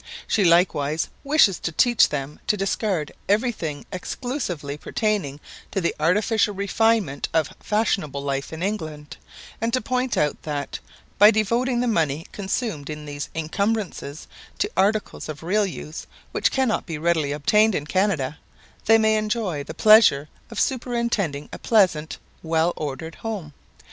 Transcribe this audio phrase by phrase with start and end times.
[0.25, 5.39] She likewise wishes to teach them to discard every thing exclusively pertaining
[5.69, 9.17] to the artificial refinement of fashionable life in England;
[9.61, 10.79] and to point out that,
[11.19, 14.25] by devoting the money consumed in these incumbrances
[14.57, 18.39] to articles of real use, which cannot be readily obtained in Canada,
[18.85, 23.53] they may enjoy the pleasure of superintending a pleasant, well ordered home.